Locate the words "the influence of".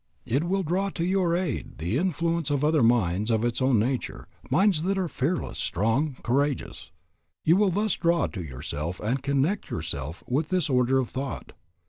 1.77-2.63